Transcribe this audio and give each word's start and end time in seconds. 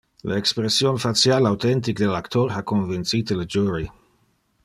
Le 0.29 0.35
expression 0.37 0.97
facial 1.03 1.49
authentic 1.49 1.99
del 1.99 2.15
actor 2.21 2.51
ha 2.57 2.63
convincite 2.73 3.35
le 3.35 3.45
jury. 3.57 3.87